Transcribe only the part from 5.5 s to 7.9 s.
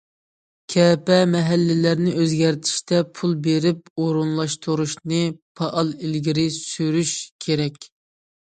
پائال ئىلگىرى سۈرۈش كېرەك.